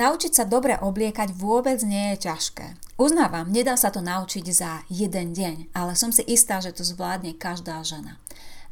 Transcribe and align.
Naučiť 0.00 0.32
sa 0.32 0.48
dobre 0.48 0.80
obliekať 0.80 1.36
vôbec 1.36 1.76
nie 1.84 2.16
je 2.16 2.32
ťažké. 2.32 2.72
Uznávam, 2.96 3.52
nedá 3.52 3.76
sa 3.76 3.92
to 3.92 4.00
naučiť 4.00 4.48
za 4.48 4.80
jeden 4.88 5.36
deň, 5.36 5.76
ale 5.76 5.92
som 5.92 6.08
si 6.08 6.24
istá, 6.24 6.64
že 6.64 6.72
to 6.72 6.80
zvládne 6.80 7.36
každá 7.36 7.84
žena. 7.84 8.16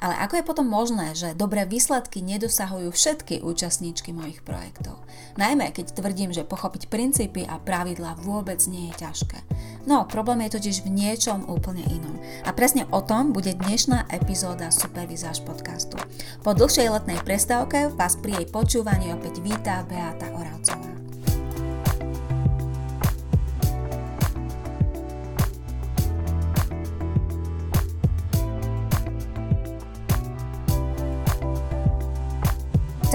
Ale 0.00 0.14
ako 0.24 0.40
je 0.40 0.48
potom 0.48 0.64
možné, 0.64 1.12
že 1.12 1.36
dobré 1.36 1.66
výsledky 1.68 2.24
nedosahujú 2.24 2.94
všetky 2.94 3.44
účastníčky 3.44 4.14
mojich 4.14 4.40
projektov? 4.40 5.04
Najmä 5.36 5.74
keď 5.74 6.00
tvrdím, 6.00 6.32
že 6.32 6.48
pochopiť 6.48 6.88
princípy 6.88 7.44
a 7.44 7.60
pravidla 7.60 8.16
vôbec 8.24 8.62
nie 8.64 8.88
je 8.94 9.04
ťažké. 9.04 9.38
No, 9.84 10.08
problém 10.08 10.48
je 10.48 10.56
totiž 10.56 10.86
v 10.86 10.94
niečom 10.96 11.44
úplne 11.50 11.84
inom. 11.92 12.16
A 12.48 12.56
presne 12.56 12.88
o 12.88 13.04
tom 13.04 13.36
bude 13.36 13.52
dnešná 13.52 14.08
epizóda 14.08 14.72
Supervizáž 14.72 15.44
podcastu. 15.44 16.00
Po 16.40 16.56
dlhšej 16.56 16.88
letnej 16.88 17.20
prestávke 17.20 17.92
vás 17.92 18.16
pri 18.16 18.40
jej 18.40 18.46
počúvaní 18.48 19.12
opäť 19.12 19.42
vítá 19.44 19.84
Beata 19.84 20.30
Oravcová. 20.32 20.87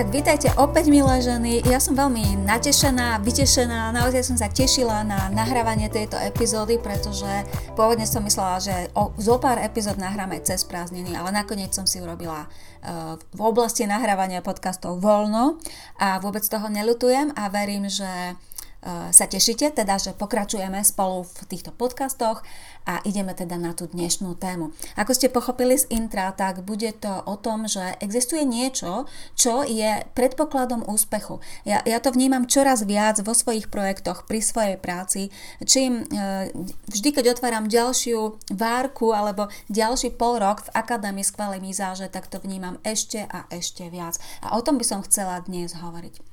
Tak 0.03 0.11
vítajte 0.11 0.51
opäť 0.59 0.91
milé 0.91 1.23
ženy. 1.23 1.63
Ja 1.63 1.79
som 1.79 1.95
veľmi 1.95 2.43
natešená, 2.43 3.23
vytešená, 3.23 3.95
naozaj 3.95 4.27
som 4.27 4.35
sa 4.35 4.51
tešila 4.51 4.99
na 5.07 5.31
nahrávanie 5.31 5.87
tejto 5.87 6.19
epizódy, 6.19 6.75
pretože 6.75 7.23
pôvodne 7.79 8.03
som 8.03 8.19
myslela, 8.27 8.59
že 8.59 8.75
o, 8.99 9.15
zo 9.15 9.39
pár 9.39 9.63
epizód 9.63 9.95
nahráme 9.95 10.43
cez 10.43 10.67
prázdniny, 10.67 11.15
ale 11.15 11.31
nakoniec 11.31 11.71
som 11.71 11.87
si 11.87 12.03
urobila 12.03 12.51
uh, 12.51 13.15
v 13.31 13.41
oblasti 13.47 13.87
nahrávania 13.87 14.43
podcastov 14.43 14.99
voľno 14.99 15.55
a 15.95 16.19
vôbec 16.19 16.43
toho 16.43 16.67
nelutujem 16.67 17.31
a 17.39 17.47
verím, 17.47 17.87
že 17.87 18.35
sa 19.15 19.25
tešíte, 19.25 19.71
teda, 19.71 19.95
že 19.95 20.11
pokračujeme 20.11 20.83
spolu 20.83 21.23
v 21.23 21.39
týchto 21.47 21.71
podcastoch 21.71 22.43
a 22.83 22.99
ideme 23.07 23.31
teda 23.31 23.55
na 23.55 23.71
tú 23.71 23.87
dnešnú 23.87 24.35
tému. 24.35 24.75
Ako 24.99 25.15
ste 25.15 25.31
pochopili 25.31 25.79
z 25.79 25.87
intra, 25.87 26.35
tak 26.35 26.67
bude 26.67 26.91
to 26.99 27.23
o 27.23 27.39
tom, 27.39 27.63
že 27.63 27.95
existuje 28.03 28.43
niečo, 28.43 29.07
čo 29.39 29.63
je 29.63 30.03
predpokladom 30.11 30.83
úspechu. 30.83 31.39
Ja, 31.63 31.79
ja 31.87 32.03
to 32.03 32.11
vnímam 32.11 32.43
čoraz 32.43 32.83
viac 32.83 33.23
vo 33.23 33.31
svojich 33.31 33.71
projektoch, 33.71 34.27
pri 34.27 34.43
svojej 34.43 34.77
práci, 34.79 35.31
čím 35.63 36.03
e, 36.03 36.51
vždy, 36.91 37.09
keď 37.15 37.39
otváram 37.39 37.71
ďalšiu 37.71 38.51
várku 38.51 39.15
alebo 39.15 39.47
ďalší 39.71 40.15
pol 40.19 40.43
rok 40.43 40.67
v 40.67 40.73
Akadémii 40.75 41.23
skvelej 41.23 41.63
mizáže, 41.63 42.11
tak 42.11 42.27
to 42.27 42.43
vnímam 42.43 42.83
ešte 42.83 43.23
a 43.31 43.47
ešte 43.47 43.87
viac. 43.87 44.19
A 44.43 44.59
o 44.59 44.61
tom 44.63 44.75
by 44.75 44.85
som 44.85 44.99
chcela 45.07 45.39
dnes 45.39 45.71
hovoriť. 45.79 46.32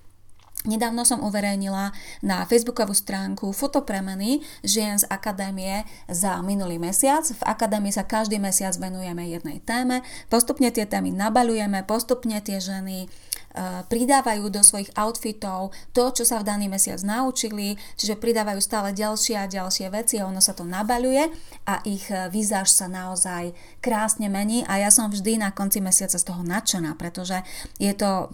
Nedávno 0.68 1.08
som 1.08 1.24
uverejnila 1.24 1.88
na 2.20 2.44
facebookovú 2.44 2.92
stránku 2.92 3.48
fotopremeny 3.56 4.44
žien 4.60 5.00
z 5.00 5.08
akadémie 5.08 5.88
za 6.04 6.36
minulý 6.44 6.76
mesiac. 6.76 7.24
V 7.24 7.42
akadémii 7.48 7.96
sa 7.96 8.04
každý 8.04 8.36
mesiac 8.36 8.76
venujeme 8.76 9.24
jednej 9.24 9.64
téme. 9.64 10.04
Postupne 10.28 10.68
tie 10.68 10.84
témy 10.84 11.16
nabalujeme, 11.16 11.80
postupne 11.88 12.36
tie 12.44 12.60
ženy 12.60 13.08
Eh, 13.50 13.82
pridávajú 13.90 14.46
do 14.46 14.62
svojich 14.62 14.94
outfitov 14.94 15.74
to, 15.90 16.14
čo 16.14 16.22
sa 16.22 16.38
v 16.38 16.46
daný 16.46 16.70
mesiac 16.70 17.02
naučili, 17.02 17.74
čiže 17.98 18.14
pridávajú 18.14 18.62
stále 18.62 18.94
ďalšie 18.94 19.34
a 19.34 19.50
ďalšie 19.50 19.90
veci 19.90 20.22
a 20.22 20.30
ono 20.30 20.38
sa 20.38 20.54
to 20.54 20.62
nabaľuje 20.62 21.26
a 21.66 21.82
ich 21.82 22.06
eh, 22.14 22.30
výzáž 22.30 22.70
sa 22.70 22.86
naozaj 22.86 23.50
krásne 23.82 24.30
mení 24.30 24.62
a 24.70 24.78
ja 24.78 24.94
som 24.94 25.10
vždy 25.10 25.42
na 25.42 25.50
konci 25.50 25.82
mesiaca 25.82 26.14
z 26.14 26.22
toho 26.22 26.46
nadšená, 26.46 26.94
pretože 26.94 27.42
je 27.82 27.90
to 27.90 28.30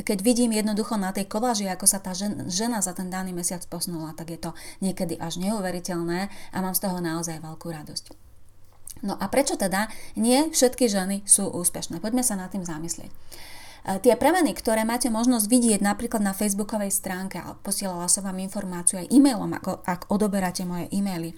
keď 0.00 0.18
vidím 0.24 0.54
jednoducho 0.54 0.96
na 0.96 1.10
tej 1.10 1.28
koláži, 1.28 1.68
ako 1.68 1.86
sa 1.86 1.98
tá 2.00 2.16
žen, 2.16 2.48
žena 2.48 2.80
za 2.80 2.96
ten 2.96 3.12
daný 3.12 3.36
mesiac 3.36 3.62
posunula, 3.68 4.16
tak 4.16 4.32
je 4.32 4.38
to 4.38 4.50
niekedy 4.80 5.16
až 5.20 5.38
neuveriteľné 5.42 6.30
a 6.54 6.58
mám 6.58 6.74
z 6.76 6.82
toho 6.86 6.98
naozaj 6.98 7.42
veľkú 7.42 7.68
radosť. 7.68 8.30
No 9.00 9.16
a 9.16 9.26
prečo 9.32 9.56
teda 9.56 9.88
nie 10.16 10.52
všetky 10.52 10.90
ženy 10.90 11.24
sú 11.24 11.48
úspešné? 11.48 12.04
Poďme 12.04 12.20
sa 12.20 12.36
nad 12.36 12.52
tým 12.52 12.66
zamyslieť. 12.66 13.08
E, 13.08 13.16
tie 14.04 14.12
premeny, 14.16 14.52
ktoré 14.52 14.84
máte 14.84 15.08
možnosť 15.08 15.46
vidieť 15.48 15.80
napríklad 15.80 16.20
na 16.20 16.36
facebookovej 16.36 16.92
stránke, 16.92 17.40
posielala 17.64 18.12
som 18.12 18.28
vám 18.28 18.44
informáciu 18.44 19.00
aj 19.00 19.08
e-mailom, 19.08 19.56
ako, 19.56 19.80
ak 19.88 20.12
odoberáte 20.12 20.68
moje 20.68 20.92
e-maily, 20.92 21.32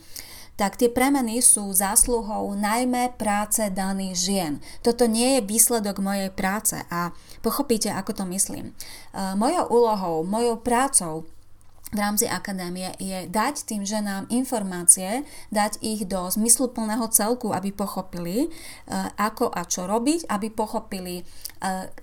tak 0.63 0.79
tie 0.79 0.87
premeny 0.87 1.43
sú 1.43 1.75
zásluhou 1.75 2.55
najmä 2.55 3.19
práce 3.19 3.67
daných 3.67 4.15
žien. 4.15 4.53
Toto 4.79 5.11
nie 5.11 5.35
je 5.35 5.41
výsledok 5.43 5.99
mojej 5.99 6.31
práce 6.31 6.79
a 6.87 7.11
pochopíte, 7.43 7.91
ako 7.91 8.23
to 8.23 8.25
myslím. 8.31 8.71
E, 8.71 8.75
mojou 9.35 9.67
úlohou, 9.75 10.23
mojou 10.23 10.63
prácou 10.63 11.27
v 11.93 11.99
rámci 12.01 12.25
akadémie 12.25 12.97
je 12.97 13.29
dať 13.29 13.69
tým 13.69 13.85
ženám 13.85 14.25
informácie, 14.33 15.29
dať 15.53 15.77
ich 15.85 16.09
do 16.09 16.25
zmysluplného 16.25 17.05
celku, 17.13 17.53
aby 17.53 17.69
pochopili, 17.69 18.49
e, 18.49 18.97
ako 19.21 19.53
a 19.53 19.69
čo 19.69 19.85
robiť, 19.85 20.25
aby 20.33 20.49
pochopili, 20.49 21.21
e, 21.21 21.25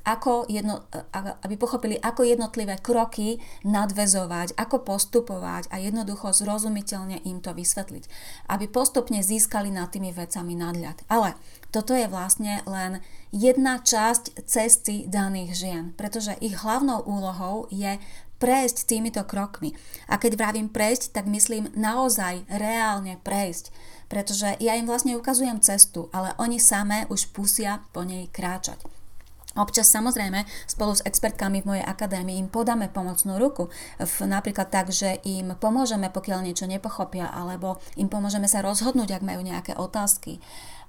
ako 0.05 0.45
jedno, 0.45 0.85
e, 0.93 1.01
aby 1.41 1.55
pochopili, 1.57 1.97
ako 1.97 2.21
jednotlivé 2.21 2.77
kroky 2.77 3.41
nadvezovať, 3.65 4.53
ako 4.61 4.85
postupovať 4.85 5.73
a 5.73 5.81
jednoducho 5.81 6.37
zrozumiteľne 6.37 7.25
im 7.25 7.41
to 7.41 7.57
vysvetliť. 7.57 8.05
Aby 8.45 8.69
postupne 8.69 9.25
získali 9.25 9.73
nad 9.73 9.89
tými 9.89 10.13
vecami 10.13 10.53
nadľad. 10.53 11.09
Ale 11.09 11.33
toto 11.69 11.93
je 11.93 12.09
vlastne 12.09 12.65
len 12.65 13.01
jedna 13.29 13.77
časť 13.81 14.45
cesty 14.49 15.05
daných 15.05 15.51
žien, 15.53 15.83
pretože 15.93 16.33
ich 16.41 16.57
hlavnou 16.57 17.05
úlohou 17.05 17.69
je 17.69 18.01
prejsť 18.39 18.87
týmito 18.87 19.21
krokmi. 19.27 19.75
A 20.07 20.17
keď 20.17 20.39
vravím 20.39 20.71
prejsť, 20.71 21.13
tak 21.13 21.25
myslím 21.27 21.69
naozaj 21.75 22.47
reálne 22.47 23.19
prejsť, 23.21 23.69
pretože 24.09 24.57
ja 24.63 24.73
im 24.79 24.87
vlastne 24.89 25.13
ukazujem 25.19 25.61
cestu, 25.61 26.09
ale 26.15 26.33
oni 26.41 26.57
samé 26.57 27.05
už 27.11 27.29
pusia 27.35 27.85
po 27.93 28.01
nej 28.01 28.25
kráčať. 28.31 28.98
Občas 29.57 29.89
samozrejme 29.89 30.45
spolu 30.69 30.93
s 30.93 31.01
expertkami 31.01 31.65
v 31.65 31.69
mojej 31.73 31.85
akadémii 31.85 32.37
im 32.37 32.53
podáme 32.53 32.85
pomocnú 32.85 33.41
ruku. 33.41 33.73
V, 33.97 34.15
napríklad 34.29 34.69
tak, 34.69 34.93
že 34.93 35.17
im 35.25 35.57
pomôžeme, 35.57 36.13
pokiaľ 36.13 36.45
niečo 36.45 36.69
nepochopia, 36.69 37.33
alebo 37.33 37.81
im 37.97 38.05
pomôžeme 38.13 38.45
sa 38.45 38.61
rozhodnúť, 38.61 39.17
ak 39.17 39.25
majú 39.25 39.41
nejaké 39.41 39.73
otázky, 39.73 40.37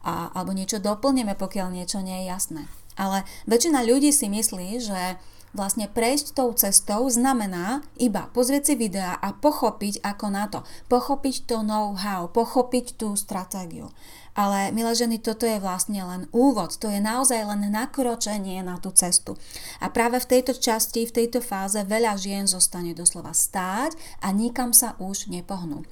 a, 0.04 0.28
alebo 0.36 0.52
niečo 0.52 0.76
doplníme, 0.76 1.40
pokiaľ 1.40 1.72
niečo 1.72 2.04
nie 2.04 2.24
je 2.24 2.28
jasné. 2.28 2.62
Ale 3.00 3.24
väčšina 3.48 3.80
ľudí 3.80 4.12
si 4.12 4.28
myslí, 4.28 4.68
že 4.76 5.16
vlastne 5.52 5.90
prejsť 5.90 6.34
tou 6.36 6.50
cestou 6.54 7.06
znamená 7.10 7.82
iba 7.98 8.30
pozrieť 8.30 8.72
si 8.72 8.74
videa 8.78 9.18
a 9.18 9.34
pochopiť 9.34 10.02
ako 10.02 10.26
na 10.30 10.46
to. 10.46 10.62
Pochopiť 10.86 11.46
to 11.46 11.62
know-how, 11.66 12.30
pochopiť 12.30 12.98
tú 12.98 13.14
stratégiu. 13.18 13.90
Ale, 14.38 14.70
milé 14.70 14.94
ženy, 14.94 15.18
toto 15.18 15.42
je 15.42 15.58
vlastne 15.58 16.00
len 16.06 16.30
úvod, 16.30 16.78
to 16.78 16.86
je 16.86 17.02
naozaj 17.02 17.42
len 17.44 17.66
nakročenie 17.66 18.62
na 18.62 18.78
tú 18.78 18.94
cestu. 18.94 19.34
A 19.82 19.90
práve 19.90 20.22
v 20.22 20.30
tejto 20.38 20.54
časti, 20.54 21.02
v 21.04 21.14
tejto 21.22 21.42
fáze 21.42 21.82
veľa 21.82 22.14
žien 22.14 22.46
zostane 22.46 22.94
doslova 22.94 23.34
stáť 23.34 23.98
a 24.22 24.30
nikam 24.30 24.70
sa 24.70 24.94
už 25.02 25.26
nepohnú. 25.28 25.82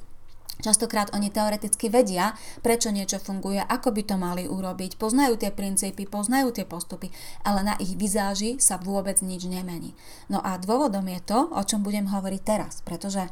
Častokrát 0.58 1.14
oni 1.14 1.30
teoreticky 1.30 1.86
vedia, 1.86 2.34
prečo 2.66 2.90
niečo 2.90 3.22
funguje, 3.22 3.62
ako 3.62 3.94
by 3.94 4.02
to 4.02 4.16
mali 4.18 4.44
urobiť, 4.50 4.98
poznajú 4.98 5.38
tie 5.38 5.54
princípy, 5.54 6.10
poznajú 6.10 6.50
tie 6.50 6.66
postupy, 6.66 7.14
ale 7.46 7.62
na 7.62 7.74
ich 7.78 7.94
vizáži 7.94 8.58
sa 8.58 8.74
vôbec 8.74 9.22
nič 9.22 9.46
nemení. 9.46 9.94
No 10.26 10.42
a 10.42 10.58
dôvodom 10.58 11.06
je 11.06 11.20
to, 11.22 11.46
o 11.54 11.62
čom 11.62 11.86
budem 11.86 12.10
hovoriť 12.10 12.42
teraz, 12.42 12.82
pretože 12.82 13.22
e, 13.22 13.30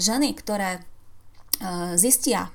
ženy, 0.00 0.32
ktoré 0.32 0.80
zistia, 1.96 2.52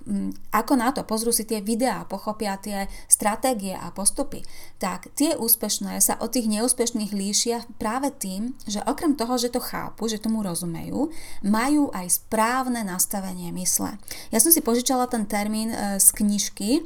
ako 0.53 0.73
na 0.77 0.93
to, 0.93 1.01
pozrú 1.01 1.33
si 1.33 1.41
tie 1.47 1.59
videá, 1.59 2.05
pochopia 2.05 2.57
tie 2.61 2.85
stratégie 3.09 3.73
a 3.73 3.89
postupy, 3.89 4.45
tak 4.77 5.09
tie 5.17 5.33
úspešné 5.33 5.97
sa 6.01 6.17
od 6.21 6.29
tých 6.29 6.45
neúspešných 6.45 7.11
líšia 7.13 7.65
práve 7.81 8.13
tým, 8.13 8.53
že 8.69 8.81
okrem 8.85 9.17
toho, 9.17 9.37
že 9.41 9.49
to 9.49 9.61
chápu, 9.61 10.05
že 10.05 10.21
tomu 10.21 10.45
rozumejú, 10.45 11.09
majú 11.41 11.89
aj 11.93 12.21
správne 12.21 12.85
nastavenie 12.85 13.49
mysle. 13.57 13.97
Ja 14.29 14.37
som 14.37 14.53
si 14.53 14.61
požičala 14.61 15.09
ten 15.09 15.25
termín 15.25 15.73
e, 15.73 15.97
z 15.97 16.07
knižky 16.13 16.69
e, 16.77 16.81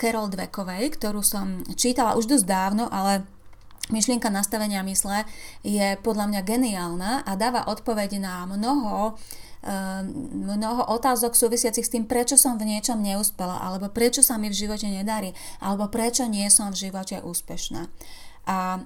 Carol 0.00 0.32
Dwekovej, 0.32 0.96
ktorú 0.96 1.20
som 1.20 1.60
čítala 1.76 2.16
už 2.16 2.28
dosť 2.28 2.46
dávno, 2.48 2.88
ale 2.88 3.33
myšlienka 3.92 4.32
nastavenia 4.32 4.80
mysle 4.86 5.28
je 5.60 5.96
podľa 6.00 6.30
mňa 6.30 6.40
geniálna 6.46 7.12
a 7.26 7.32
dáva 7.36 7.68
odpoveď 7.68 8.16
na 8.22 8.48
mnoho 8.48 9.16
Ehm, 9.64 10.44
mnoho 10.44 10.84
otázok 10.92 11.32
súvisiacich 11.32 11.88
s 11.88 11.92
tým, 11.96 12.04
prečo 12.04 12.36
som 12.36 12.60
v 12.60 12.68
niečom 12.68 13.00
neúspela, 13.00 13.64
alebo 13.64 13.88
prečo 13.88 14.20
sa 14.20 14.36
mi 14.36 14.52
v 14.52 14.60
živote 14.60 14.84
nedarí, 14.92 15.32
alebo 15.56 15.88
prečo 15.88 16.28
nie 16.28 16.44
som 16.52 16.68
v 16.68 16.84
živote 16.84 17.24
úspešná. 17.24 17.88
A 18.44 18.76
e, 18.76 18.80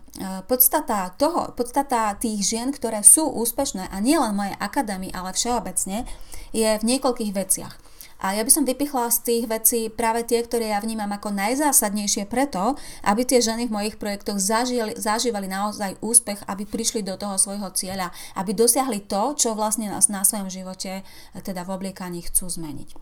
podstata 0.46 1.10
toho, 1.18 1.50
podstata 1.58 2.14
tých 2.14 2.46
žien, 2.46 2.70
ktoré 2.70 3.02
sú 3.02 3.26
úspešné, 3.26 3.90
a 3.90 3.96
nielen 3.98 4.38
moje 4.38 4.54
akadémie, 4.62 5.10
ale 5.10 5.34
všeobecne, 5.34 6.06
je 6.54 6.70
v 6.78 6.86
niekoľkých 6.86 7.34
veciach. 7.34 7.74
A 8.18 8.34
ja 8.34 8.42
by 8.42 8.50
som 8.50 8.66
vypichla 8.66 9.14
z 9.14 9.18
tých 9.22 9.44
vecí 9.46 9.80
práve 9.94 10.26
tie, 10.26 10.42
ktoré 10.42 10.74
ja 10.74 10.82
vnímam 10.82 11.06
ako 11.14 11.30
najzásadnejšie 11.30 12.26
preto, 12.26 12.74
aby 13.06 13.22
tie 13.22 13.38
ženy 13.38 13.70
v 13.70 13.74
mojich 13.78 13.96
projektoch 13.96 14.42
zažili, 14.42 14.98
zažívali 14.98 15.46
naozaj 15.46 16.02
úspech, 16.02 16.42
aby 16.50 16.66
prišli 16.66 17.06
do 17.06 17.14
toho 17.14 17.38
svojho 17.38 17.70
cieľa, 17.78 18.10
aby 18.34 18.58
dosiahli 18.58 19.06
to, 19.06 19.38
čo 19.38 19.54
vlastne 19.54 19.86
nás 19.86 20.10
na 20.10 20.26
svojom 20.26 20.50
živote 20.50 21.06
teda 21.46 21.62
v 21.62 21.72
obliekaní 21.78 22.26
chcú 22.26 22.50
zmeniť. 22.50 22.98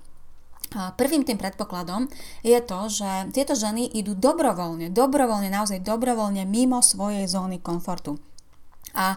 Prvým 0.77 1.23
tým 1.25 1.41
predpokladom 1.41 2.11
je 2.45 2.59
to, 2.61 2.81
že 2.91 3.33
tieto 3.33 3.57
ženy 3.57 3.89
idú 3.97 4.19
dobrovoľne, 4.19 4.93
dobrovoľne, 4.93 5.49
naozaj 5.49 5.81
dobrovoľne 5.81 6.45
mimo 6.45 6.83
svojej 6.85 7.25
zóny 7.25 7.63
komfortu. 7.63 8.21
A 8.97 9.15
e, 9.15 9.17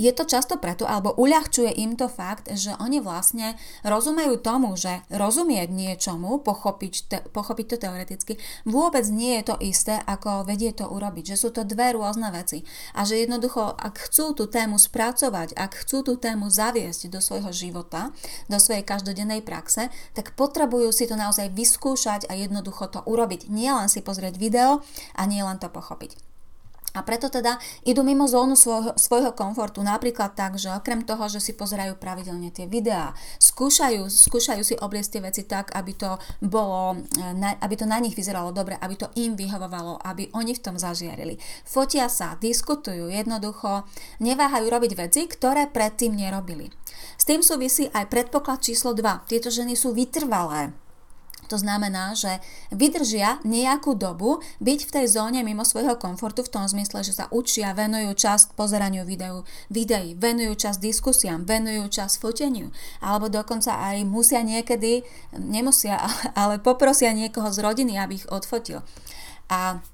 je 0.00 0.10
to 0.16 0.24
často 0.24 0.56
preto, 0.56 0.88
alebo 0.88 1.12
uľahčuje 1.14 1.76
im 1.84 1.94
to 1.94 2.08
fakt, 2.08 2.48
že 2.56 2.72
oni 2.80 3.04
vlastne 3.04 3.54
rozumejú 3.84 4.40
tomu, 4.40 4.74
že 4.74 5.04
rozumieť 5.12 5.68
niečomu, 5.68 6.40
pochopiť, 6.40 6.94
te, 7.06 7.18
pochopiť 7.28 7.66
to 7.70 7.76
teoreticky, 7.76 8.32
vôbec 8.64 9.04
nie 9.12 9.36
je 9.40 9.52
to 9.52 9.56
isté, 9.60 10.00
ako 10.08 10.48
vedie 10.48 10.72
to 10.72 10.88
urobiť. 10.88 11.36
Že 11.36 11.36
sú 11.36 11.48
to 11.52 11.62
dve 11.68 11.92
rôzne 11.94 12.32
veci. 12.32 12.64
A 12.96 13.04
že 13.04 13.20
jednoducho, 13.20 13.76
ak 13.76 14.08
chcú 14.08 14.32
tú 14.32 14.48
tému 14.48 14.80
spracovať, 14.80 15.52
ak 15.54 15.84
chcú 15.84 16.00
tú 16.00 16.16
tému 16.16 16.48
zaviesť 16.48 17.12
do 17.12 17.20
svojho 17.20 17.52
života, 17.52 18.10
do 18.48 18.56
svojej 18.56 18.82
každodennej 18.82 19.44
praxe, 19.44 19.92
tak 20.16 20.32
potrebujú 20.34 20.88
si 20.90 21.04
to 21.04 21.14
naozaj 21.14 21.52
vyskúšať 21.52 22.26
a 22.30 22.32
jednoducho 22.34 22.88
to 22.88 23.04
urobiť. 23.04 23.52
Nie 23.52 23.76
len 23.76 23.92
si 23.92 24.00
pozrieť 24.00 24.40
video 24.40 24.80
a 25.14 25.22
nie 25.28 25.44
len 25.44 25.60
to 25.60 25.68
pochopiť. 25.68 26.33
A 26.94 27.02
preto 27.02 27.26
teda 27.26 27.58
idú 27.82 28.06
mimo 28.06 28.30
zónu 28.30 28.54
svojho, 28.54 28.94
svojho 28.94 29.34
komfortu, 29.34 29.82
napríklad 29.82 30.38
tak, 30.38 30.54
že 30.54 30.70
okrem 30.70 31.02
toho, 31.02 31.26
že 31.26 31.42
si 31.42 31.50
pozerajú 31.50 31.98
pravidelne 31.98 32.54
tie 32.54 32.70
videá, 32.70 33.10
skúšajú, 33.42 34.06
skúšajú 34.06 34.62
si 34.62 34.78
obliecť 34.78 35.10
tie 35.10 35.22
veci 35.26 35.42
tak, 35.42 35.74
aby 35.74 35.92
to 35.98 36.14
bolo, 36.38 36.94
e, 37.18 37.50
aby 37.58 37.74
to 37.74 37.90
na 37.90 37.98
nich 37.98 38.14
vyzeralo 38.14 38.54
dobre, 38.54 38.78
aby 38.78 38.94
to 38.94 39.10
im 39.18 39.34
vyhovovalo, 39.34 39.98
aby 40.06 40.30
oni 40.38 40.54
v 40.54 40.62
tom 40.62 40.78
zažiarili. 40.78 41.34
Fotia 41.66 42.06
sa, 42.06 42.38
diskutujú, 42.38 43.10
jednoducho 43.10 43.90
neváhajú 44.22 44.70
robiť 44.70 44.92
veci, 44.94 45.26
ktoré 45.26 45.66
predtým 45.66 46.14
nerobili. 46.14 46.70
S 47.18 47.26
tým 47.26 47.42
súvisí 47.42 47.90
aj 47.90 48.06
predpoklad 48.06 48.62
číslo 48.62 48.94
2. 48.94 49.26
Tieto 49.26 49.50
ženy 49.50 49.74
sú 49.74 49.90
vytrvalé 49.90 50.83
to 51.48 51.56
znamená, 51.60 52.16
že 52.16 52.40
vydržia 52.74 53.40
nejakú 53.44 53.94
dobu 53.94 54.40
byť 54.60 54.80
v 54.88 54.92
tej 55.00 55.06
zóne 55.08 55.40
mimo 55.46 55.62
svojho 55.62 55.96
komfortu 55.96 56.44
v 56.44 56.52
tom 56.52 56.64
zmysle, 56.66 57.04
že 57.04 57.16
sa 57.16 57.30
učia, 57.30 57.76
venujú 57.76 58.12
čas 58.16 58.50
pozeraniu 58.52 59.04
videu, 59.06 59.46
videí, 59.68 60.16
venujú 60.18 60.58
čas 60.58 60.80
diskusiám, 60.80 61.44
venujú 61.44 61.88
čas 61.88 62.16
foteniu, 62.16 62.72
alebo 63.04 63.30
dokonca 63.32 63.76
aj 63.92 64.04
musia 64.04 64.40
niekedy, 64.44 65.04
nemusia, 65.36 66.00
ale 66.40 66.60
poprosia 66.60 67.12
niekoho 67.14 67.48
z 67.52 67.58
rodiny, 67.62 67.96
aby 68.00 68.20
ich 68.20 68.26
odfotil. 68.28 68.82
A 69.52 69.84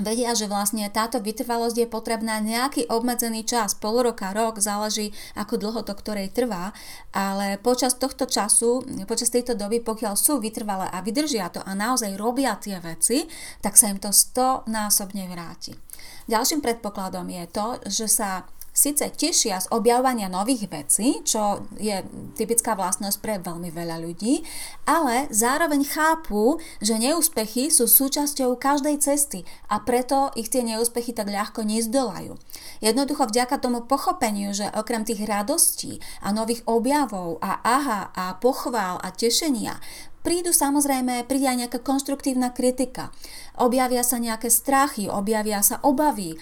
vedia, 0.00 0.32
že 0.32 0.48
vlastne 0.48 0.88
táto 0.88 1.20
vytrvalosť 1.20 1.76
je 1.84 1.88
potrebná 1.90 2.40
nejaký 2.40 2.88
obmedzený 2.88 3.44
čas, 3.44 3.76
pol 3.76 4.00
roka, 4.00 4.32
rok, 4.32 4.56
záleží 4.56 5.12
ako 5.36 5.60
dlho 5.60 5.80
to 5.84 5.92
ktorej 5.92 6.32
trvá, 6.32 6.72
ale 7.12 7.60
počas 7.60 8.00
tohto 8.00 8.24
času, 8.24 8.80
počas 9.04 9.28
tejto 9.28 9.52
doby, 9.52 9.84
pokiaľ 9.84 10.16
sú 10.16 10.40
vytrvalé 10.40 10.88
a 10.88 11.04
vydržia 11.04 11.52
to 11.52 11.60
a 11.60 11.76
naozaj 11.76 12.16
robia 12.16 12.56
tie 12.56 12.80
veci, 12.80 13.28
tak 13.60 13.76
sa 13.76 13.92
im 13.92 14.00
to 14.00 14.08
100 14.08 14.72
násobne 14.72 15.28
vráti. 15.28 15.76
Ďalším 16.24 16.64
predpokladom 16.64 17.28
je 17.28 17.44
to, 17.52 17.66
že 17.90 18.06
sa 18.08 18.48
síce 18.72 19.04
tešia 19.12 19.60
z 19.60 19.68
objavovania 19.68 20.32
nových 20.32 20.66
vecí, 20.72 21.20
čo 21.22 21.68
je 21.76 22.00
typická 22.34 22.72
vlastnosť 22.72 23.18
pre 23.20 23.36
veľmi 23.36 23.68
veľa 23.68 24.00
ľudí, 24.00 24.40
ale 24.88 25.28
zároveň 25.28 25.84
chápu, 25.84 26.56
že 26.80 26.96
neúspechy 26.96 27.68
sú 27.68 27.84
súčasťou 27.84 28.56
každej 28.56 28.96
cesty 28.98 29.44
a 29.68 29.84
preto 29.84 30.32
ich 30.34 30.48
tie 30.48 30.64
neúspechy 30.64 31.12
tak 31.12 31.28
ľahko 31.28 31.68
nezdolajú. 31.68 32.40
Jednoducho 32.80 33.28
vďaka 33.28 33.60
tomu 33.60 33.84
pochopeniu, 33.84 34.56
že 34.56 34.72
okrem 34.72 35.04
tých 35.04 35.22
radostí 35.28 36.00
a 36.24 36.32
nových 36.32 36.64
objavov 36.64 37.36
a 37.44 37.60
aha 37.60 38.10
a 38.16 38.40
pochvál 38.40 38.96
a 39.04 39.12
tešenia 39.12 39.78
prídu 40.22 40.54
samozrejme, 40.54 41.26
príde 41.26 41.50
aj 41.50 41.66
nejaká 41.66 41.78
konštruktívna 41.82 42.54
kritika. 42.54 43.10
Objavia 43.58 44.06
sa 44.06 44.22
nejaké 44.22 44.48
strachy, 44.48 45.10
objavia 45.10 45.60
sa 45.66 45.82
obavy, 45.82 46.32
e, 46.32 46.36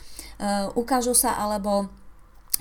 ukážu 0.77 1.17
sa 1.17 1.35
alebo 1.41 1.89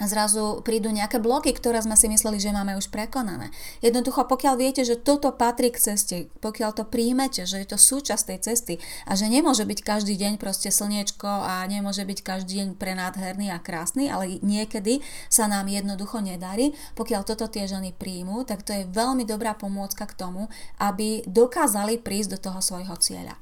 zrazu 0.08 0.64
prídu 0.64 0.94
nejaké 0.94 1.20
bloky, 1.20 1.52
ktoré 1.52 1.82
sme 1.84 1.98
si 2.00 2.08
mysleli, 2.08 2.40
že 2.40 2.56
máme 2.56 2.78
už 2.80 2.88
prekonané. 2.94 3.52
Jednoducho, 3.84 4.24
pokiaľ 4.24 4.56
viete, 4.56 4.88
že 4.88 4.96
toto 4.96 5.36
patrí 5.36 5.74
k 5.74 5.82
ceste, 5.82 6.18
pokiaľ 6.40 6.72
to 6.78 6.84
príjmete, 6.88 7.44
že 7.44 7.60
je 7.60 7.68
to 7.68 7.78
súčasť 7.82 8.24
tej 8.32 8.40
cesty 8.40 8.74
a 9.10 9.18
že 9.18 9.28
nemôže 9.28 9.68
byť 9.68 9.80
každý 9.82 10.16
deň 10.16 10.40
proste 10.40 10.72
slniečko 10.72 11.28
a 11.28 11.66
nemôže 11.68 12.06
byť 12.08 12.20
každý 12.24 12.64
deň 12.64 12.70
prenádherný 12.78 13.52
a 13.52 13.60
krásny, 13.60 14.08
ale 14.08 14.40
niekedy 14.40 15.04
sa 15.28 15.50
nám 15.52 15.68
jednoducho 15.68 16.24
nedarí, 16.24 16.72
pokiaľ 16.96 17.28
toto 17.28 17.52
tie 17.52 17.68
ženy 17.68 17.92
príjmu, 17.96 18.48
tak 18.48 18.64
to 18.64 18.72
je 18.72 18.88
veľmi 18.88 19.28
dobrá 19.28 19.58
pomôcka 19.58 20.08
k 20.08 20.16
tomu, 20.16 20.48
aby 20.80 21.26
dokázali 21.28 22.00
prísť 22.00 22.38
do 22.38 22.40
toho 22.40 22.60
svojho 22.62 22.96
cieľa. 23.02 23.36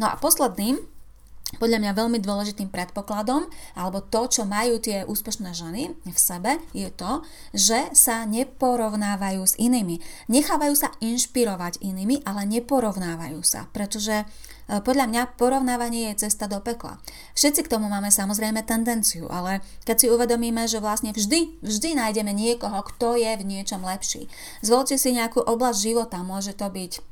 No 0.00 0.08
a 0.10 0.18
posledným 0.18 1.01
podľa 1.60 1.84
mňa 1.84 1.92
veľmi 1.92 2.18
dôležitým 2.24 2.72
predpokladom, 2.72 3.44
alebo 3.76 4.00
to, 4.00 4.24
čo 4.28 4.42
majú 4.48 4.80
tie 4.80 5.04
úspešné 5.04 5.52
ženy 5.52 5.92
v 6.00 6.18
sebe, 6.18 6.56
je 6.72 6.88
to, 6.88 7.20
že 7.52 7.92
sa 7.92 8.24
neporovnávajú 8.24 9.42
s 9.44 9.58
inými. 9.60 10.00
Nechávajú 10.32 10.72
sa 10.72 10.88
inšpirovať 11.04 11.84
inými, 11.84 12.24
ale 12.24 12.48
neporovnávajú 12.48 13.40
sa, 13.44 13.68
pretože 13.68 14.24
e, 14.24 14.26
podľa 14.80 15.06
mňa 15.12 15.22
porovnávanie 15.36 16.12
je 16.12 16.24
cesta 16.28 16.48
do 16.48 16.56
pekla. 16.64 16.96
Všetci 17.36 17.68
k 17.68 17.72
tomu 17.76 17.92
máme 17.92 18.08
samozrejme 18.08 18.64
tendenciu, 18.64 19.28
ale 19.28 19.60
keď 19.84 19.96
si 20.00 20.06
uvedomíme, 20.08 20.64
že 20.64 20.80
vlastne 20.80 21.12
vždy, 21.12 21.60
vždy 21.60 22.00
nájdeme 22.00 22.32
niekoho, 22.32 22.80
kto 22.80 23.20
je 23.20 23.32
v 23.36 23.44
niečom 23.44 23.84
lepší. 23.84 24.32
Zvolte 24.64 24.96
si 24.96 25.12
nejakú 25.12 25.44
oblasť 25.44 25.78
života, 25.84 26.24
môže 26.24 26.56
to 26.56 26.64
byť 26.72 27.11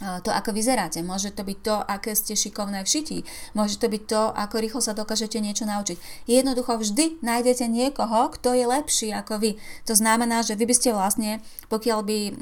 to, 0.00 0.32
ako 0.32 0.56
vyzeráte. 0.56 1.04
Môže 1.04 1.30
to 1.36 1.44
byť 1.44 1.58
to, 1.60 1.76
aké 1.76 2.16
ste 2.16 2.32
šikovné 2.32 2.80
v 2.80 2.88
šití. 2.88 3.18
Môže 3.52 3.76
to 3.76 3.86
byť 3.92 4.02
to, 4.08 4.22
ako 4.32 4.56
rýchlo 4.56 4.80
sa 4.80 4.96
dokážete 4.96 5.36
niečo 5.38 5.68
naučiť. 5.68 6.24
Jednoducho 6.24 6.80
vždy 6.80 7.20
nájdete 7.20 7.68
niekoho, 7.68 8.32
kto 8.32 8.56
je 8.56 8.64
lepší 8.64 9.08
ako 9.12 9.36
vy. 9.36 9.50
To 9.84 9.92
znamená, 9.92 10.40
že 10.40 10.56
vy 10.56 10.64
by 10.64 10.74
ste 10.74 10.96
vlastne, 10.96 11.44
pokiaľ 11.68 11.98
by 12.00 12.18
e, 12.26 12.32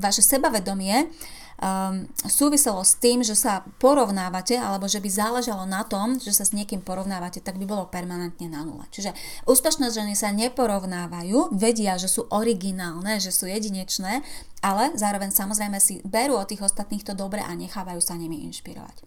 vaše 0.00 0.24
sebavedomie 0.24 1.12
um, 1.60 2.04
súviselo 2.26 2.84
s 2.84 2.96
tým, 3.00 3.24
že 3.24 3.36
sa 3.36 3.64
porovnávate 3.80 4.56
alebo 4.56 4.88
že 4.88 5.00
by 5.00 5.08
záležalo 5.08 5.64
na 5.64 5.84
tom, 5.84 6.20
že 6.20 6.32
sa 6.32 6.44
s 6.44 6.52
niekým 6.52 6.84
porovnávate, 6.84 7.40
tak 7.40 7.56
by 7.56 7.64
bolo 7.64 7.88
permanentne 7.88 8.48
na 8.48 8.64
nule. 8.64 8.84
Čiže 8.92 9.12
úspešné 9.48 9.88
ženy 9.92 10.14
sa 10.16 10.32
neporovnávajú, 10.32 11.56
vedia, 11.56 11.96
že 11.96 12.08
sú 12.08 12.28
originálne, 12.28 13.20
že 13.20 13.32
sú 13.32 13.48
jedinečné, 13.48 14.20
ale 14.60 14.92
zároveň 14.96 15.32
samozrejme 15.32 15.78
si 15.80 16.00
berú 16.04 16.36
od 16.40 16.48
tých 16.48 16.64
ostatných 16.64 17.04
to 17.04 17.12
dobre 17.12 17.40
a 17.40 17.52
nechávajú 17.54 18.00
sa 18.00 18.16
nimi 18.16 18.44
inšpirovať. 18.48 19.04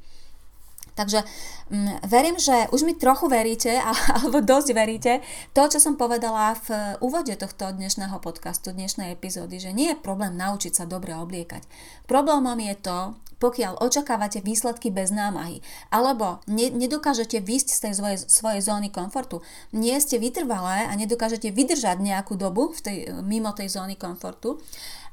Takže 1.00 1.24
mm, 1.72 2.03
verím, 2.12 2.36
že 2.36 2.68
už 2.75 2.84
mi 2.84 2.91
trochu 2.91 3.32
veríte, 3.32 3.72
alebo 4.20 4.44
dosť 4.44 4.70
veríte, 4.75 5.13
to, 5.56 5.63
čo 5.72 5.79
som 5.79 5.96
povedala 5.96 6.60
v 6.68 7.00
úvode 7.00 7.32
tohto 7.39 7.72
dnešného 7.72 8.20
podcastu, 8.20 8.75
dnešnej 8.75 9.15
epizódy, 9.15 9.63
že 9.63 9.72
nie 9.72 9.96
je 9.96 10.03
problém 10.03 10.36
naučiť 10.36 10.75
sa 10.75 10.84
dobre 10.84 11.15
obliekať. 11.15 11.63
Problémom 12.03 12.60
je 12.60 12.75
to, 12.84 13.15
pokiaľ 13.39 13.79
očakávate 13.79 14.44
výsledky 14.44 14.91
bez 14.91 15.15
námahy, 15.15 15.63
alebo 15.88 16.44
ne, 16.51 16.68
nedokážete 16.68 17.39
výsť 17.39 17.70
z 17.72 17.79
tej 17.88 17.94
svojej, 17.96 18.20
svojej 18.20 18.62
zóny 18.68 18.91
komfortu, 18.91 19.39
nie 19.72 19.96
ste 20.03 20.20
vytrvalé 20.20 20.84
a 20.84 20.94
nedokážete 21.00 21.48
vydržať 21.56 22.03
nejakú 22.03 22.36
dobu 22.36 22.75
v 22.75 22.79
tej, 22.84 22.98
mimo 23.24 23.56
tej 23.56 23.72
zóny 23.72 23.96
komfortu 23.96 24.60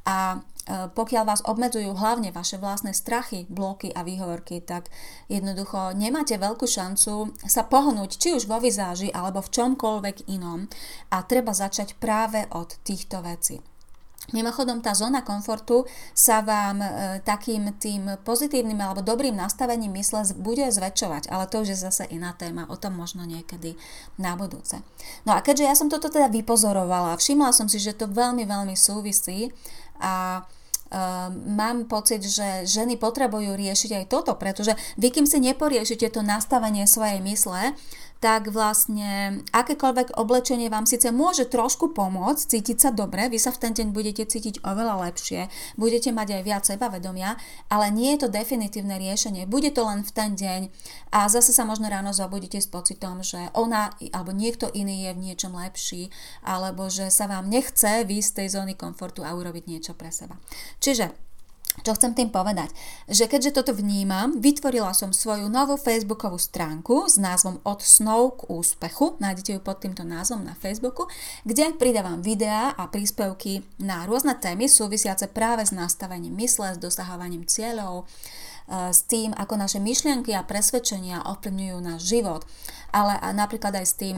a 0.03 0.43
pokiaľ 0.67 1.25
vás 1.25 1.47
obmedzujú 1.47 1.95
hlavne 1.95 2.35
vaše 2.35 2.59
vlastné 2.59 2.91
strachy, 2.91 3.47
bloky 3.47 3.95
a 3.95 4.03
výhovorky, 4.03 4.59
tak 4.67 4.91
jednoducho 5.31 5.95
nemáte 5.95 6.35
veľkú 6.35 6.67
šancu 6.67 7.39
sa 7.47 7.63
pohnúť 7.63 8.19
či 8.19 8.35
už 8.35 8.51
vo 8.51 8.59
vizáži 8.59 9.15
alebo 9.15 9.39
v 9.47 9.53
čomkoľvek 9.55 10.27
inom 10.27 10.67
a 11.15 11.23
treba 11.23 11.55
začať 11.55 11.95
práve 12.03 12.51
od 12.51 12.75
týchto 12.83 13.23
vecí. 13.23 13.63
Mimochodom, 14.35 14.83
tá 14.83 14.91
zóna 14.91 15.23
komfortu 15.23 15.87
sa 16.11 16.43
vám 16.43 16.83
e, 16.83 16.89
takým 17.23 17.79
tým 17.79 18.19
pozitívnym 18.27 18.75
alebo 18.83 18.99
dobrým 18.99 19.39
nastavením 19.39 19.95
mysle 20.03 20.27
bude 20.43 20.67
zväčšovať, 20.67 21.31
ale 21.31 21.47
to 21.47 21.63
už 21.63 21.71
je 21.71 21.79
zase 21.79 22.11
iná 22.11 22.35
téma, 22.35 22.67
o 22.67 22.75
tom 22.75 22.99
možno 22.99 23.23
niekedy 23.23 23.79
na 24.19 24.35
budúce. 24.35 24.83
No 25.31 25.39
a 25.39 25.47
keďže 25.47 25.65
ja 25.71 25.75
som 25.79 25.87
toto 25.87 26.11
teda 26.11 26.27
vypozorovala, 26.27 27.15
všimla 27.15 27.55
som 27.55 27.71
si, 27.71 27.79
že 27.79 27.95
to 27.95 28.11
veľmi, 28.11 28.43
veľmi 28.43 28.75
súvisí 28.75 29.55
a 30.03 30.43
mám 31.33 31.91
pocit, 31.91 32.23
že 32.23 32.63
ženy 32.63 32.95
potrebujú 32.97 33.59
riešiť 33.59 33.91
aj 34.03 34.05
toto, 34.07 34.33
pretože 34.39 34.79
vy 34.97 35.11
kým 35.11 35.27
si 35.27 35.43
neporiešite 35.43 36.11
to 36.15 36.23
nastavenie 36.23 36.87
svojej 36.87 37.19
mysle, 37.23 37.75
tak 38.19 38.49
vlastne 38.49 39.45
akékoľvek 39.53 40.17
oblečenie 40.17 40.73
vám 40.73 40.89
síce 40.89 41.13
môže 41.13 41.47
trošku 41.47 41.93
pomôcť 41.93 42.43
cítiť 42.57 42.79
sa 42.81 42.91
dobre, 42.91 43.29
vy 43.29 43.37
sa 43.37 43.53
v 43.53 43.61
ten 43.61 43.73
deň 43.77 43.93
budete 43.93 44.25
cítiť 44.25 44.65
oveľa 44.65 45.09
lepšie, 45.09 45.53
budete 45.77 46.11
mať 46.11 46.41
aj 46.41 46.43
viac 46.43 46.63
sebavedomia, 46.65 47.37
ale 47.69 47.93
nie 47.93 48.17
je 48.17 48.27
to 48.27 48.29
definitívne 48.33 48.97
riešenie. 48.97 49.45
Bude 49.45 49.69
to 49.71 49.85
len 49.85 50.01
v 50.01 50.11
ten 50.13 50.33
deň 50.33 50.61
a 51.13 51.29
zase 51.29 51.53
sa 51.53 51.69
možno 51.69 51.93
ráno 51.93 52.17
zobudíte 52.17 52.59
s 52.59 52.69
pocitom, 52.69 53.21
že 53.21 53.53
ona 53.53 53.93
alebo 54.13 54.33
niekto 54.33 54.69
iný 54.73 55.09
je 55.09 55.13
v 55.13 55.23
niečom 55.33 55.53
lepší, 55.53 56.09
alebo 56.43 56.89
že 56.89 57.13
sa 57.13 57.29
vám 57.29 57.53
nechce 57.53 58.05
výjsť 58.05 58.29
z 58.33 58.37
tej 58.37 58.49
zóny 58.57 58.75
komfortu 58.75 59.23
a 59.23 59.37
urobiť 59.37 59.65
niečo 59.69 59.93
pre 59.93 60.09
seba. 60.09 60.41
Čiže 60.81 61.27
čo 61.85 61.93
chcem 61.93 62.17
tým 62.17 62.33
povedať? 62.33 62.73
Že 63.11 63.29
keďže 63.29 63.55
toto 63.61 63.73
vnímam, 63.77 64.41
vytvorila 64.41 64.97
som 64.97 65.13
svoju 65.13 65.53
novú 65.53 65.77
facebookovú 65.77 66.41
stránku 66.41 67.05
s 67.05 67.21
názvom 67.21 67.61
Od 67.67 67.81
snov 67.85 68.41
k 68.41 68.53
úspechu. 68.53 69.21
Nájdete 69.21 69.57
ju 69.57 69.61
pod 69.61 69.85
týmto 69.85 70.07
názvom 70.07 70.41
na 70.41 70.57
Facebooku, 70.57 71.11
kde 71.45 71.77
pridávam 71.77 72.25
videá 72.25 72.73
a 72.73 72.89
príspevky 72.89 73.67
na 73.77 74.09
rôzne 74.09 74.39
témy 74.39 74.71
súvisiace 74.71 75.29
práve 75.29 75.69
s 75.69 75.73
nastavením 75.75 76.33
mysle, 76.41 76.77
s 76.77 76.81
dosahovaním 76.81 77.45
cieľov, 77.45 78.05
e, 78.05 78.93
s 78.93 79.05
tým, 79.05 79.37
ako 79.37 79.55
naše 79.61 79.83
myšlienky 79.83 80.33
a 80.33 80.47
presvedčenia 80.47 81.29
ovplyvňujú 81.29 81.79
náš 81.85 82.01
život, 82.09 82.43
ale 82.93 83.21
napríklad 83.37 83.77
aj 83.77 83.87
s 83.87 83.95
tým, 84.01 84.17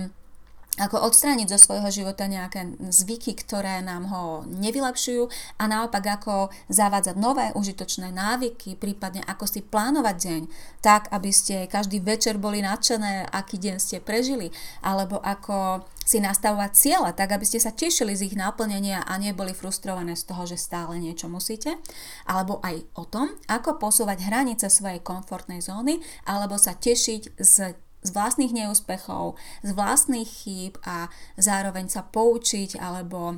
ako 0.78 1.10
odstrániť 1.10 1.50
zo 1.50 1.58
svojho 1.58 1.90
života 1.90 2.30
nejaké 2.30 2.78
zvyky, 2.78 3.34
ktoré 3.34 3.82
nám 3.82 4.08
ho 4.08 4.22
nevylepšujú 4.46 5.26
a 5.58 5.64
naopak 5.66 6.22
ako 6.22 6.48
zavádzať 6.70 7.16
nové 7.18 7.50
užitočné 7.52 8.14
návyky, 8.14 8.78
prípadne 8.78 9.20
ako 9.26 9.44
si 9.44 9.60
plánovať 9.60 10.16
deň, 10.16 10.42
tak 10.80 11.10
aby 11.10 11.30
ste 11.34 11.66
každý 11.66 11.98
večer 11.98 12.38
boli 12.38 12.62
nadšené, 12.62 13.28
aký 13.28 13.58
deň 13.58 13.76
ste 13.82 13.98
prežili, 13.98 14.54
alebo 14.80 15.18
ako 15.18 15.82
si 16.08 16.24
nastavovať 16.24 16.72
cieľa, 16.72 17.12
tak 17.12 17.36
aby 17.36 17.44
ste 17.44 17.60
sa 17.60 17.68
tešili 17.68 18.16
z 18.16 18.32
ich 18.32 18.36
naplnenia 18.38 19.04
a 19.04 19.20
neboli 19.20 19.52
frustrované 19.52 20.16
z 20.16 20.24
toho, 20.24 20.48
že 20.48 20.56
stále 20.56 20.96
niečo 20.96 21.28
musíte, 21.28 21.76
alebo 22.24 22.64
aj 22.64 22.80
o 22.96 23.04
tom, 23.04 23.28
ako 23.44 23.76
posúvať 23.76 24.24
hranice 24.24 24.72
svojej 24.72 25.04
komfortnej 25.04 25.60
zóny, 25.60 26.00
alebo 26.24 26.56
sa 26.56 26.72
tešiť 26.72 27.36
z 27.36 27.76
z 28.08 28.10
vlastných 28.16 28.52
neúspechov, 28.56 29.36
z 29.60 29.70
vlastných 29.76 30.26
chýb 30.26 30.80
a 30.88 31.12
zároveň 31.36 31.92
sa 31.92 32.02
poučiť 32.08 32.80
alebo 32.80 33.34
e, 33.34 33.36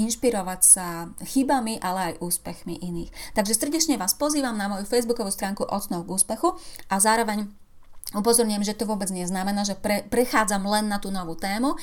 inšpirovať 0.00 0.60
sa 0.64 1.12
chybami, 1.20 1.76
ale 1.84 2.16
aj 2.16 2.24
úspechmi 2.24 2.80
iných. 2.80 3.12
Takže 3.36 3.52
srdečne 3.52 4.00
vás 4.00 4.16
pozývam 4.16 4.56
na 4.56 4.72
moju 4.72 4.88
facebookovú 4.88 5.28
stránku 5.28 5.68
Od 5.68 5.82
snov 5.84 6.08
k 6.08 6.14
úspechu 6.16 6.56
a 6.88 6.96
zároveň 6.96 7.52
Upozorňujem, 8.12 8.66
že 8.66 8.76
to 8.76 8.84
vôbec 8.84 9.08
neznamená, 9.08 9.64
že 9.64 9.72
pre, 9.72 10.04
prechádzam 10.04 10.60
len 10.68 10.84
na 10.84 11.00
tú 11.00 11.08
novú 11.08 11.32
tému. 11.32 11.72
E, 11.72 11.76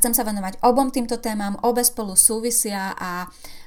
chcem 0.00 0.16
sa 0.16 0.24
venovať 0.24 0.56
obom 0.64 0.88
týmto 0.88 1.20
témam, 1.20 1.60
obe 1.60 1.84
spolu 1.84 2.16
súvisia 2.16 2.96
a 2.96 3.28
Ehm, 3.28 3.59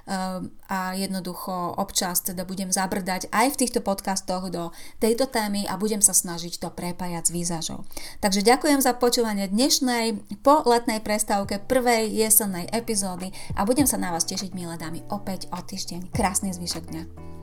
a 0.67 0.79
jednoducho 0.99 1.79
občas 1.79 2.19
teda 2.19 2.43
budem 2.43 2.67
zabrdať 2.67 3.31
aj 3.31 3.55
v 3.55 3.59
týchto 3.59 3.79
podcastoch 3.79 4.51
do 4.51 4.75
tejto 4.99 5.31
témy 5.31 5.63
a 5.63 5.79
budem 5.79 6.03
sa 6.03 6.11
snažiť 6.11 6.59
to 6.59 6.67
prepájať 6.75 7.31
s 7.31 7.31
výzažou. 7.31 7.87
Takže 8.19 8.43
ďakujem 8.43 8.83
za 8.83 8.99
počúvanie 8.99 9.47
dnešnej 9.47 10.19
po 10.43 10.63
letnej 10.67 10.99
prestávke 10.99 11.63
prvej 11.63 12.11
jesennej 12.11 12.67
epizódy 12.75 13.31
a 13.55 13.63
budem 13.63 13.87
sa 13.87 13.95
na 13.95 14.11
vás 14.11 14.27
tešiť, 14.27 14.51
milé 14.51 14.75
dámy, 14.75 15.07
opäť 15.07 15.47
o 15.55 15.59
týždeň. 15.63 16.11
Krásny 16.11 16.51
zvyšok 16.51 16.83
dňa. 16.91 17.42